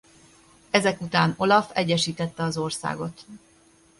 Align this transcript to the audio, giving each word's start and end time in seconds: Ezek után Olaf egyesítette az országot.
Ezek 0.69 1.01
után 1.01 1.33
Olaf 1.37 1.69
egyesítette 1.73 2.43
az 2.43 2.57
országot. 2.57 3.25